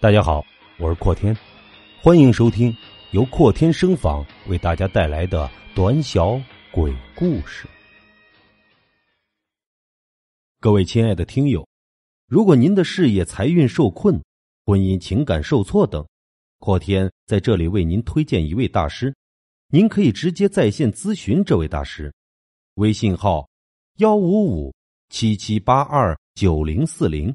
[0.00, 0.46] 大家好，
[0.78, 1.36] 我是阔天，
[2.00, 2.72] 欢迎收听
[3.10, 6.40] 由阔天声访为大家带来的短小
[6.70, 7.66] 鬼故事。
[10.60, 11.66] 各位亲爱的听友，
[12.28, 14.22] 如果您的事业财运受困、
[14.64, 16.06] 婚姻情感受挫等，
[16.60, 19.12] 阔天在这里为您推荐一位大师，
[19.66, 22.14] 您可以直接在线咨询这位大师，
[22.74, 23.48] 微信号
[23.96, 24.72] 幺五五
[25.08, 27.34] 七七八二九零四零。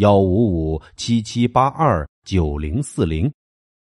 [0.00, 3.34] 幺五五七七八二九零四零，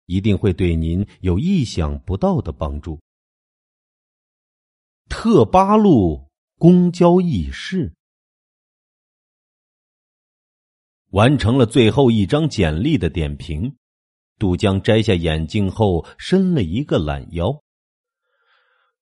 [0.06, 2.98] 一定会对您有意想不到的帮助。
[5.08, 6.28] 特八路
[6.58, 7.94] 公交议事，
[11.10, 13.76] 完成了最后一张简历的点评。
[14.36, 17.62] 杜江摘下眼镜后，伸了一个懒腰。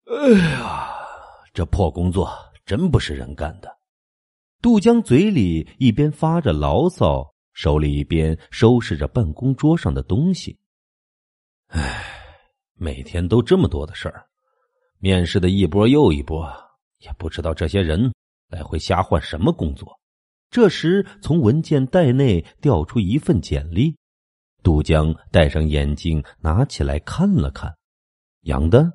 [0.05, 0.91] 哎呀，
[1.55, 2.31] 这破工作
[2.67, 3.78] 真不是人干的。
[4.61, 10.59] 杜江嘴里一边发着牢骚，手里一边收拾着办公桌上的东西。
[11.69, 12.05] 唉，
[12.75, 14.27] 每天都这么多的事儿，
[14.99, 16.45] 面试的一波又一波，
[16.99, 18.13] 也不知道这些人
[18.49, 20.01] 来回瞎换什么工作。
[20.51, 23.97] 这时，从文件袋内掉出一份简历，
[24.63, 27.73] 杜江戴上眼镜，拿起来看了看。
[28.41, 28.91] 杨丹，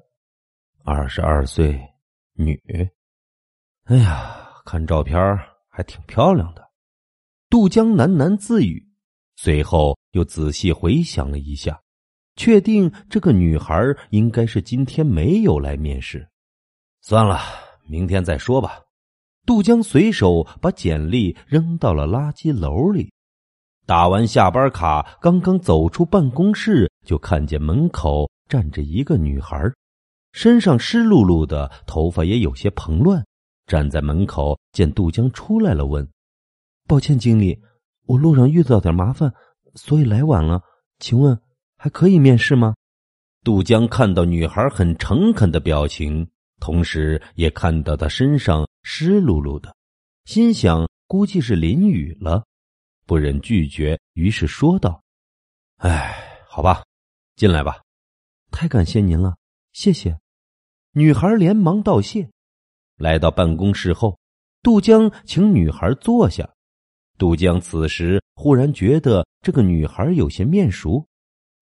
[0.84, 1.80] 二十二岁，
[2.34, 2.60] 女。
[3.86, 5.18] 哎呀，看照片
[5.76, 6.70] 还挺漂亮的，
[7.50, 8.88] 杜江喃喃自语，
[9.38, 11.82] 随后又仔细回想了一下，
[12.36, 16.30] 确定这个女孩应该是今天没有来面试。
[17.02, 17.40] 算了，
[17.88, 18.84] 明天再说吧。
[19.48, 23.12] 杜江随手把简历扔到了垃圾篓里，
[23.88, 29.60] 打完下班卡，刚刚走出办公室，就看见门口站着一个女孩，
[30.34, 33.26] 身上湿漉漉的，头发也有些蓬乱。
[33.66, 36.08] 站在门口，见杜江出来了，问
[36.88, 37.62] ：“抱歉，经理，
[38.06, 39.34] 我路上遇到点麻烦，
[39.76, 40.62] 所以来晚了。
[41.00, 41.40] 请问
[41.78, 42.76] 还可以面试吗？”
[43.44, 49.76] 杜江看到女孩很诚恳的表情，同时也看到她身上湿漉漉的，
[50.26, 52.46] 心想估计是淋雨了，
[53.06, 55.04] 不忍拒绝，于是说道
[55.80, 56.16] ：“哎，
[56.48, 56.84] 好吧，
[57.36, 57.82] 进来吧。
[58.52, 59.36] 太感谢您了，
[59.72, 60.18] 谢谢。”
[60.96, 62.30] 女孩连忙道谢。
[62.98, 64.18] 来到办公室后，
[64.62, 66.50] 杜江请女孩坐下。
[67.18, 71.08] 杜江此时忽然觉得这个女孩有些面熟，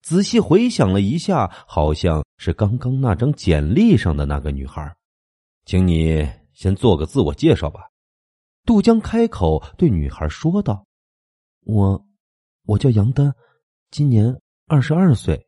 [0.00, 4.94] 仔细回想了一下，好像是刚刚那张简历上的那个女孩。
[5.64, 7.82] 请你先做个自我介绍吧。
[8.64, 10.84] 杜江开口对女孩说道
[11.66, 12.06] ：“我，
[12.64, 13.34] 我叫杨丹，
[13.90, 15.46] 今年二十二岁。”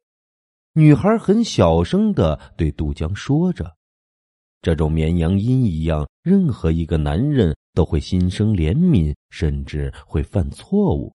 [0.77, 3.77] 女孩很小声的对杜江说着。
[4.65, 11.13] 这种绵羊音一样，任何一个男人都会心生怜悯，甚至会犯错误。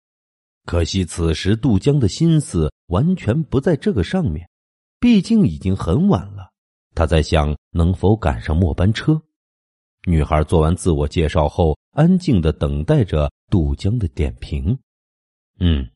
[0.67, 4.47] 可惜此时杜江的心思完全不在这个上面，
[4.99, 6.51] 毕竟已经很晚了。
[6.93, 9.19] 他在想能否赶上末班车。
[10.05, 14.77] 女孩做完自我介绍后，安静的等待着杜江的点评。
[15.59, 15.89] 嗯，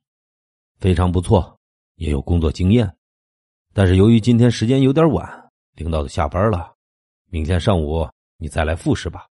[0.79, 1.55] 非常不错，
[1.97, 2.91] 也有工作经验，
[3.75, 6.72] 但是由于今天时间有点晚，领导都下班了。
[7.33, 8.07] 明天上午
[8.37, 9.27] 你再来复试吧，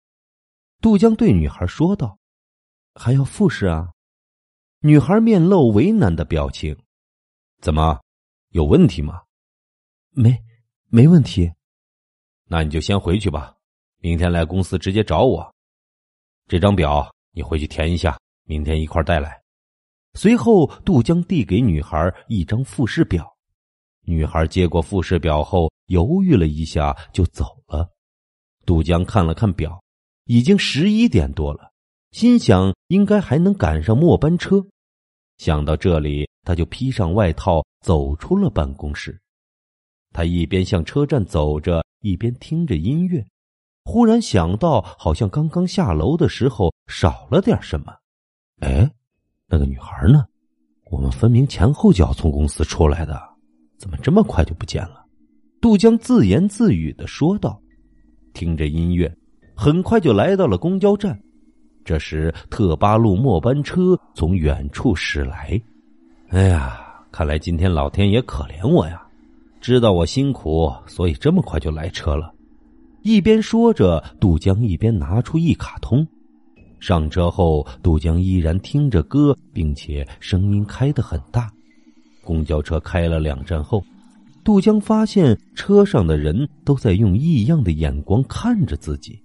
[0.79, 2.19] 杜江对女孩说道。
[2.93, 3.91] 还要复试啊？
[4.81, 6.77] 女孩面露为难的表情。
[7.59, 7.99] 怎么，
[8.49, 9.23] 有问题吗？
[10.11, 10.37] 没，
[10.89, 11.51] 没问题。
[12.45, 13.55] 那你就先回去吧，
[13.97, 15.55] 明天来公司直接找我。
[16.45, 19.41] 这张表你回去填一下，明天一块带来。
[20.13, 23.36] 随后，杜江递给女孩一张复试表。
[24.09, 27.89] 女孩接过复试表后，犹豫了一下，就走了。
[28.65, 29.83] 杜江看了看表，
[30.23, 31.73] 已经十一点多了，
[32.11, 34.65] 心想应该还能赶上末班车。
[35.37, 39.19] 想到这里，他就披上外套，走出了办公室。
[40.13, 43.21] 他一边向车站走着，一边听着音乐。
[43.83, 47.93] 忽然想到，好像刚刚下楼的时候少了点什么。
[48.61, 48.89] 哎，
[49.47, 50.25] 那个女孩呢？
[50.89, 53.36] 我们分明前后脚从公司出来的。
[53.77, 55.05] 怎么这么快就不见了？
[55.61, 57.59] 杜江自言自语的说道。
[58.33, 59.11] 听着音乐，
[59.55, 61.19] 很快就来到了公交站。
[61.83, 65.59] 这时，特八路末班车从远处驶来。
[66.29, 66.79] 哎呀，
[67.11, 69.01] 看来今天老天爷可怜我呀，
[69.61, 72.33] 知道我辛苦，所以这么快就来车了。
[73.03, 76.05] 一边说着，杜江一边拿出一卡通。
[76.79, 81.51] 上车后，杜江依然听着歌，并且声音开得很大。
[82.27, 83.81] 公交车开了两站后，
[84.43, 89.17] 杜江发现车上的人都在用异样的眼光看着自己，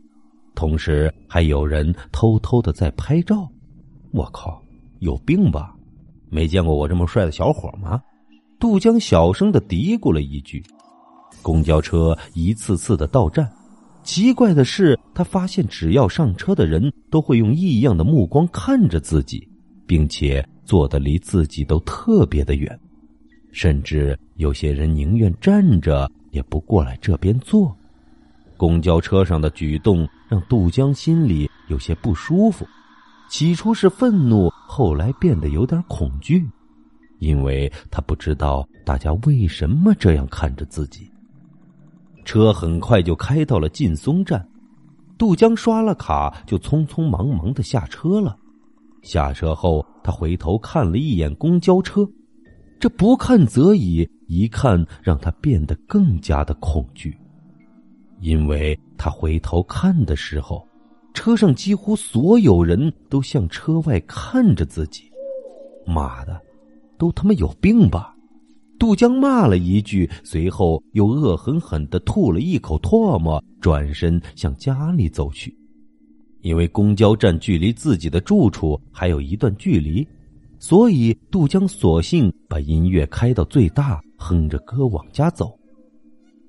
[0.55, 3.51] 同时还有人偷偷的在拍照。
[4.13, 4.63] 我靠，
[5.01, 5.75] 有病吧？
[6.31, 8.01] 没见过我这么帅的小伙吗？
[8.61, 10.63] 杜江小声的嘀咕了一句。
[11.43, 13.51] 公交车一次次的到站，
[14.05, 19.49] 奇怪的是，他发现只要上车的人都会用异样的目光看着自己，
[19.89, 22.79] 并且坐的离自己都特别的远，
[23.53, 27.75] 甚至有些人宁愿站着也不过来这边坐。
[28.57, 32.67] 公交车上的举动让杜江心里有些不舒服，
[33.29, 36.49] 起初是愤怒，后来变得有点恐惧，
[37.19, 41.11] 因为他不知道大家为什么这样看着自己。
[42.25, 44.47] 车很快就开到了劲松站，
[45.19, 48.37] 杜江刷了卡，就匆匆忙忙的下车了。
[49.03, 52.09] 下车后，他回头看了一眼公交车，
[52.83, 57.17] 这不看则已，一看让他变得更加的恐惧。
[58.21, 60.67] 因为他回头看的时候，
[61.15, 65.05] 车上几乎所有人都向车外看着自己。
[65.87, 66.43] 妈的，
[66.99, 68.17] 都他妈有病吧！
[68.81, 75.57] 杜江骂了一句，随后又恶狠狠的吐了一口唾沫，转身向家里走去。
[76.41, 80.05] 因为公交站距离自己的住处还有一段距离，
[80.63, 85.59] 所以杜江索性把音乐开到最大，哼着歌往家走。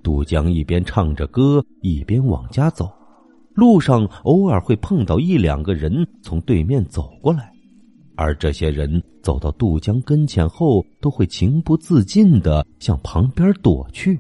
[0.04, 2.88] 杜江一边唱着歌，一边往家走，
[3.56, 7.52] 路上偶尔会碰到一两个人从对面走过来，
[8.16, 14.20] 而这些人走到杜江跟前后，都会情不自禁的向旁边躲去。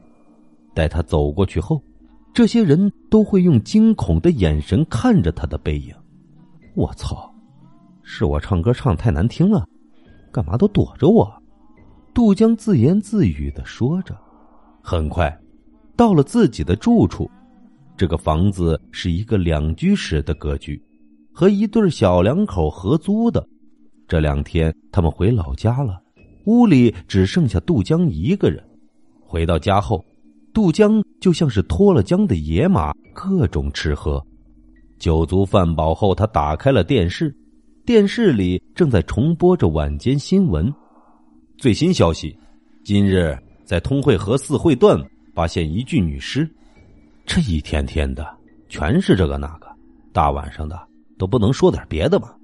[0.73, 1.79] 待他走过去后，
[2.33, 5.93] 这些人都会用惊恐的眼神看着他的背影。
[6.73, 7.31] 我操，
[8.01, 9.67] 是我唱歌唱太难听了，
[10.33, 11.31] 干嘛都躲着我？
[12.11, 14.17] 杜江自言自语的说着，
[14.81, 15.39] 很快。
[15.95, 17.29] 到了自己的住处，
[17.95, 20.81] 这个房子是一个两居室的格局，
[21.31, 23.47] 和一对小两口合租的。
[24.07, 26.01] 这两天他们回老家了，
[26.45, 28.63] 屋里只剩下杜江一个人。
[29.21, 30.03] 回到家后，
[30.51, 34.23] 杜江就像是脱了缰的野马，各种吃喝。
[34.97, 37.35] 酒足饭饱后，他打开了电视，
[37.85, 40.73] 电视里正在重播着晚间新闻。
[41.57, 42.37] 最新消息：
[42.81, 44.97] 今日在通惠河四惠段。
[45.33, 46.47] 发现一具女尸，
[47.25, 48.23] 这一天天的
[48.69, 49.67] 全是这个那个，
[50.11, 50.79] 大晚上的
[51.17, 52.35] 都不能说点别的吗？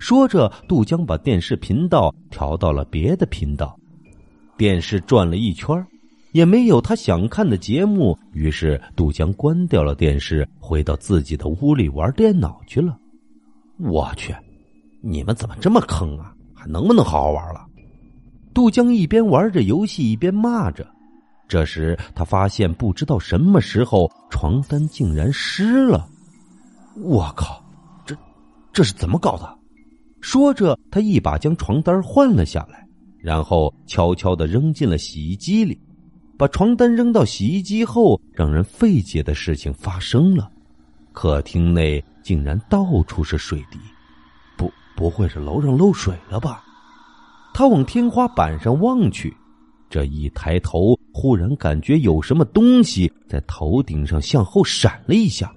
[0.00, 3.78] 说着，杜江把电视频道调到了别的频道，
[4.56, 5.86] 电视转了一圈，
[6.32, 12.98] 也没有他想看的节目，于是杜江关掉了电视，回到自己的屋里玩电脑去了。
[13.78, 14.34] 我去，
[15.06, 16.32] 你们怎么这么坑啊？
[16.54, 17.66] 还能不能好好玩了？
[18.54, 20.86] 杜江一边玩着游戏一边骂着。
[21.46, 26.08] 这时，他发现不知道什么时候床单竟然湿了。
[26.96, 27.62] 我靠，
[28.06, 28.16] 这
[28.72, 29.58] 这是怎么搞的？
[30.22, 32.86] 说着，他一把将床单换了下来，
[33.18, 35.78] 然后悄悄的扔进了洗衣机里。
[36.38, 40.50] 把床单扔到洗衣机后，让人费解的事情发生了：
[41.12, 43.78] 客厅内竟然到处是水滴。
[44.96, 46.62] 不，会是楼上漏水了吧？
[47.52, 49.34] 他往天花板上望去。
[49.90, 55.52] 这一抬头，忽然感觉有什么东西在头顶上向后闪了一下。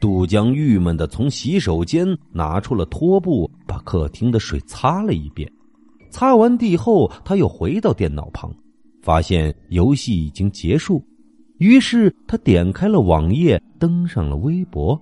[0.00, 5.50] 杜江郁闷的从洗手间拿出了拖布，把客厅的水擦了一遍。
[6.08, 8.50] 擦完地后，他又回到电脑旁，
[9.02, 11.04] 发现游戏已经结束。
[11.58, 14.98] 于是他点开了网页，登上了微博。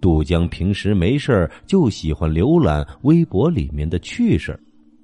[0.00, 4.58] 杜江平时没事就喜欢浏览微博里面的趣事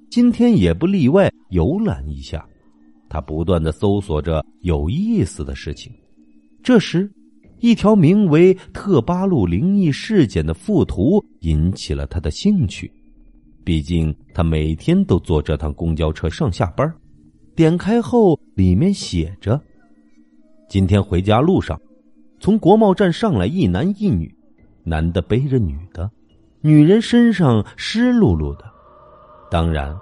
[0.09, 2.45] 今天也不例外，游览一下。
[3.07, 5.93] 他不断的搜索着有意思的事情，
[6.63, 7.09] 这时，
[7.59, 12.91] 一条名为“特巴路灵异事件”的附图引起了他的兴趣。
[13.63, 16.91] 毕竟他每天都坐这趟公交车上下班。
[17.55, 19.61] 点开后，里面写着
[20.67, 21.79] ：“今天回家路上，
[22.39, 24.33] 从国贸站上来一男一女，
[24.85, 26.09] 男的背着女的，
[26.61, 28.63] 女人身上湿漉漉的。
[29.51, 29.93] 当然。”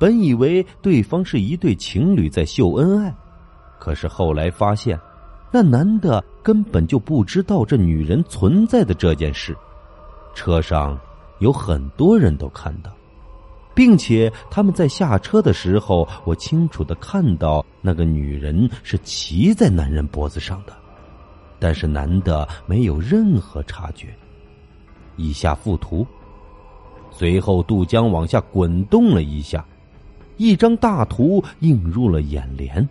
[0.00, 3.14] 本以为对方是一对情侣在秀恩爱，
[3.78, 4.98] 可是后来发现，
[5.52, 9.54] 那男的根本就不知道这女人存在的这件事。
[10.34, 10.98] 车上
[11.40, 12.90] 有很多人都看到，
[13.74, 20.72] 并且他们在下车的时候，我清楚的看到那个女人是骑在男人脖子上的，
[21.60, 24.08] 但是男的没有任何察觉。
[25.16, 26.04] 以下附图，
[27.12, 29.64] 随后杜江往下滚动了一下。
[30.38, 32.88] 一张大图映入了眼帘，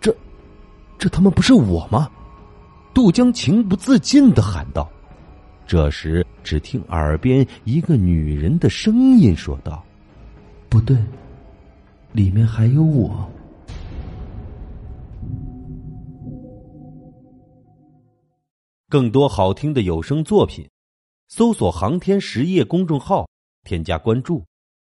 [0.00, 0.10] 这，
[0.96, 2.10] 这他妈不是我吗？
[2.94, 4.88] 杜江情不自禁的喊道。
[5.66, 9.84] 这时，只听耳边一个女人的声音说道
[10.70, 10.96] ：“不对，
[12.12, 13.30] 里面还有我。
[18.88, 20.68] 更多好听的有声作品，
[21.26, 23.28] 搜索“航天实业”公众号，
[23.64, 24.44] 添加关注。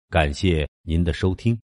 [0.10, 1.60] 感谢您的收听。